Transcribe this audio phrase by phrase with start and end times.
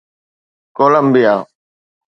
[0.77, 1.35] Colombia